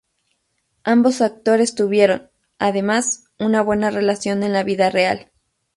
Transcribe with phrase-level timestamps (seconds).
[0.83, 5.31] Ambos actores tuvieron, además, una buena relación en la vida real.